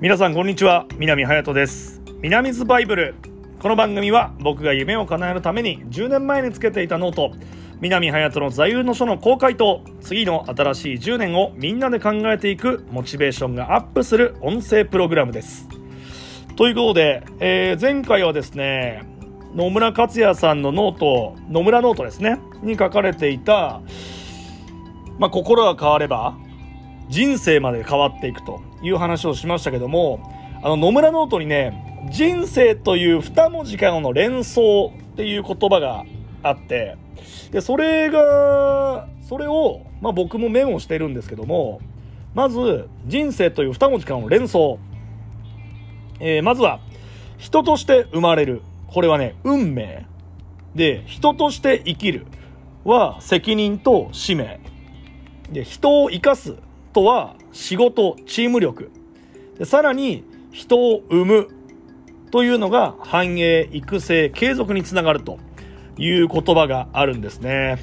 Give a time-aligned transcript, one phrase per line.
[0.00, 0.86] 皆さんこんにちは。
[0.96, 2.00] 南隼人です。
[2.22, 3.16] 南ズバイブル。
[3.58, 7.32] この番組は僕が夢を叶えるために10年前につけていたノート
[7.80, 15.68] 南隼人の座右の書の公開と次の新しい10年をみんなで考えていくモチベーションがアップする音声プログラムです。
[16.54, 19.02] ということで、えー、前回はですね
[19.56, 23.80] 野村克也さんのノート野村ノートですねに書かれていた、
[25.18, 26.38] まあ、心が変われば
[27.08, 30.20] 人生まで変わっていくという話をしましたけども、
[30.62, 36.04] あの野村ノートにね、人生という2文字からの連想っていう言葉が
[36.42, 36.96] あって、
[37.50, 41.80] で、それが、それを、まあ僕もメモしてるんですけども、
[42.34, 44.78] まず、人生という2文字からの連想。
[46.20, 46.80] えー、まずは、
[47.38, 48.62] 人として生まれる。
[48.88, 50.06] これはね、運命。
[50.74, 52.26] で、人として生きる
[52.84, 54.60] は責任と使命。
[55.50, 56.56] で、人を生かす
[56.92, 58.90] とは仕事、チーム力。
[59.58, 61.48] でさらに人を生む
[62.30, 65.38] というのが繁栄、育成、継続につながると
[65.96, 67.78] いう言葉があるんですね。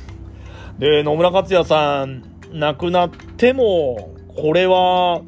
[0.80, 5.22] で、野村克也さん、亡くなっても、これは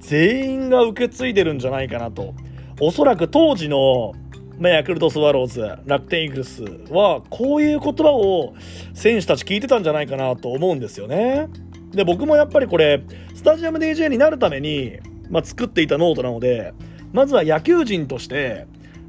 [0.00, 2.34] 全員が受け継いでるんじゃないかなと。
[2.80, 4.12] おそらく当時の
[4.58, 8.54] ま、ヤクルトスワローズ、楽天イーグルスは、こういう言葉を
[8.94, 11.48] 選手たち聞いてたんじゃないかなと思うんですよね。
[11.92, 13.02] で、僕もやっぱりこれ、
[13.34, 14.98] スタジアム DJ になるために、
[15.30, 16.72] まあ、作っていたノートなので、
[17.12, 18.66] まずは野球人として、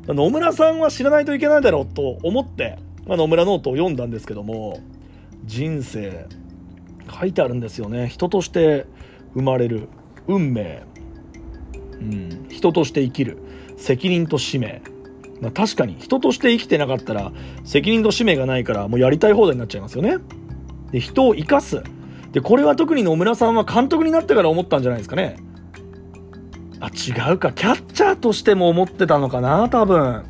[0.08, 4.80] 野村さんは知らないといけないだろうと思って、まあ、野村ノートを読んだんですけども、
[5.46, 6.28] 人生、
[7.20, 8.08] 書いてあるんですよね。
[8.08, 8.86] 人として
[9.34, 9.90] 生まれる、
[10.28, 10.84] 運命、
[11.94, 13.38] うん、人として生きる、
[13.78, 14.82] 責任と使命。
[15.42, 17.32] まあ、確かに人として生きてなかったら
[17.64, 20.18] 責任と使命がないからもうやりたい放題になっちゃいますよね。
[20.92, 21.84] で人を生かす
[22.38, 25.38] でこれは特に野村さんは監督になってから思ったんじゃないですかね。
[26.80, 27.52] あ違うか。
[27.52, 30.24] キャッチャーとしても思ってたのかな多分。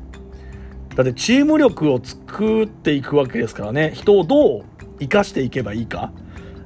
[0.95, 3.91] だってチーム力を作っていくわけですからね。
[3.94, 4.63] 人をどう
[5.01, 6.13] 生かしていけばいいか。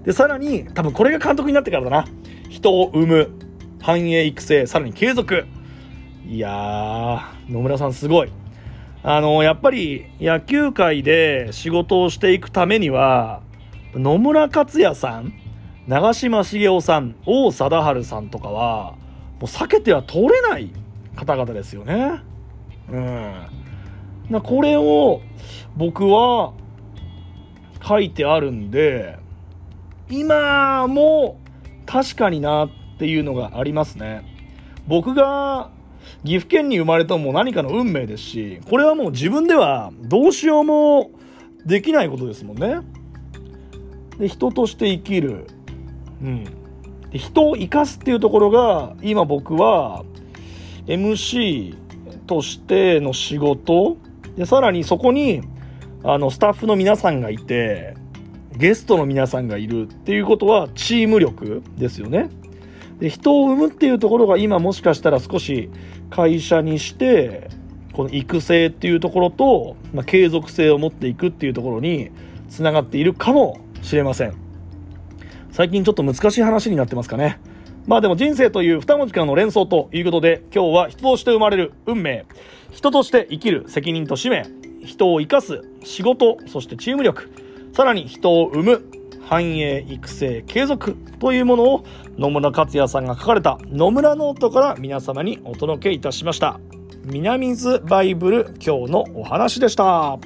[0.03, 2.05] でさらに多分これが監督になってからだな。
[2.51, 3.31] 人を生む。
[3.81, 4.67] 繁栄育成。
[4.67, 5.45] さらに継続。
[6.23, 8.31] いやー野村さんすごい。
[9.01, 13.41] あのやっぱり野球界で仕事をしていくためには
[13.93, 15.33] 野村克也さん、
[15.87, 18.93] 長嶋茂雄さん、王貞治さんとかは、
[19.39, 20.71] もう避けては通れない
[21.15, 22.21] 方々ですよね。
[22.89, 23.33] うん。
[24.29, 25.21] なこれを
[25.75, 26.53] 僕は
[27.85, 29.17] 書いてあるんで、
[30.09, 31.39] 今も
[31.85, 34.23] 確かになっていうのがありますね。
[34.87, 35.71] 僕が
[36.23, 41.11] 岐阜県に生まれたのも何かの運命ですし、これはもう自分ではどうしようも
[41.65, 42.79] できないことですもんね。
[44.21, 45.47] で人として生きる、
[46.21, 46.43] うん、
[47.09, 50.05] で人を生かすっていうところが今僕は
[50.85, 51.75] MC
[52.27, 53.97] としての仕事。
[54.37, 55.41] でさらにそこに
[56.03, 57.95] あのスタッフの皆さんがいて
[58.55, 62.29] ゲストの皆さんがいるっていうことはチーム力ですよね。
[62.99, 65.71] で人を生むっていうところが今もしかしたら少し
[66.11, 67.49] 会社にして
[67.91, 72.11] この育成っていうところと、まあ、継続性を持っていくっていうところに
[72.49, 74.33] つながっているかもしれません。
[75.51, 77.39] 最近ちょっと難しい話になってますかね。
[77.87, 82.25] まあでも人生という二文字からの連想ということで、今日は人として生まれる運命、
[82.71, 84.45] 人として生きる責任と使命、
[84.85, 87.31] 人を生かす仕事、そしてチーム力、
[87.73, 88.81] さらに人を生む
[89.27, 91.85] 繁栄、育成、継続というものを
[92.17, 96.59] 野村克也さんが書かれた野村ノートから皆様にお届けいたしました。
[97.05, 100.19] 南ズバイブル今日のお話でした。